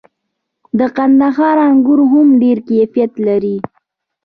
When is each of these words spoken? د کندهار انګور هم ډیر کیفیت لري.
د 0.79 0.81
کندهار 0.97 1.57
انګور 1.67 1.99
هم 2.11 2.27
ډیر 2.41 2.57
کیفیت 2.69 3.11
لري. 3.27 3.57